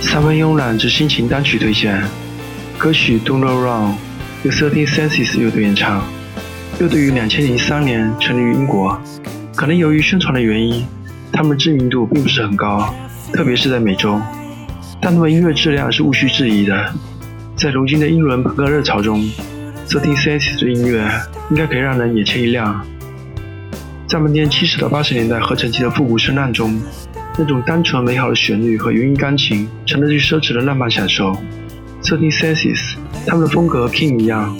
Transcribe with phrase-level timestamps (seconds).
[0.00, 2.02] 三分慵懒之心情单曲推荐，
[2.78, 3.92] 歌曲《Don't Go Wrong》
[4.42, 6.02] 由 Thirteen Senses 乐队演唱。
[6.80, 9.00] 乐队于2003年成立于英国，
[9.54, 10.84] 可能由于宣传的原因，
[11.30, 12.92] 他们知名度并不是很高，
[13.32, 14.20] 特别是在美洲。
[15.00, 16.92] 但他们音乐质量是毋需质疑的。
[17.54, 19.20] 在如今的英伦朋克热潮中
[19.86, 21.08] ，Thirteen Senses 的音乐
[21.50, 22.84] 应该可以让人眼前一亮。
[24.08, 26.80] 在我们念七十到八十年代合成器的复古声浪中。
[27.38, 31.32] 那种单纯美好的旋律和余音钢琴，成了最奢侈的浪漫享受。
[32.02, 34.56] Thirteen Senses，他们的风格和 King 一样，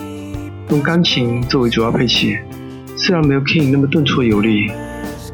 [0.71, 2.39] 用钢琴作为主要配器，
[2.97, 4.71] 虽然没有 King 那么顿挫有力，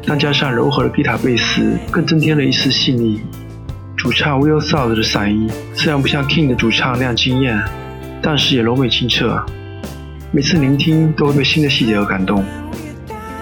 [0.05, 3.21] 但加上柔和的吉他贝斯，更增添了一丝细腻。
[3.95, 7.59] 主唱 Will South 的嗓音虽然不像 King 的主唱那样惊艳，
[8.21, 9.43] 但是也柔美清澈，
[10.31, 12.43] 每次聆听都会被新的细节而感动。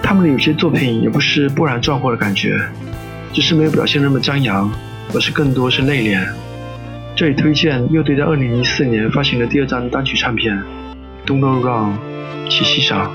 [0.01, 2.59] 他们的有些作品也不是波澜壮阔的感觉。
[3.35, 4.71] 只是没有表现那么张扬，
[5.13, 6.25] 而是更多是内敛。
[7.17, 10.57] 这里推荐乐队在2014年发行的第二张单曲唱片
[11.27, 11.91] 《Don't Go Wrong》，
[12.49, 13.11] 请欣赏。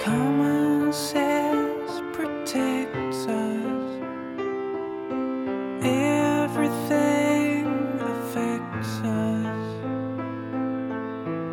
[0.00, 4.02] Common sense protects us.
[5.84, 7.66] Everything
[8.00, 9.66] affects us.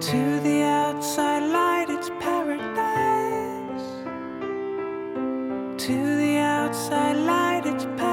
[0.10, 3.88] To the outside light, it's paradise.
[5.86, 8.07] To the outside light, it's paradise.